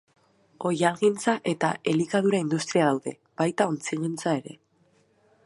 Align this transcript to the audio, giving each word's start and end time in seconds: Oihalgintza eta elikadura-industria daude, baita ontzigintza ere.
Oihalgintza 0.69 1.35
eta 1.51 1.69
elikadura-industria 1.93 2.89
daude, 2.91 3.15
baita 3.43 3.69
ontzigintza 3.75 4.35
ere. 4.41 4.59